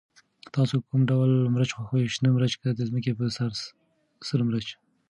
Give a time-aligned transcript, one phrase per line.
[0.55, 3.51] تاسو کوم ډول مرچ خوښوئ، شنه مرچ که د ځمکې په سر
[4.27, 4.67] سره مرچ؟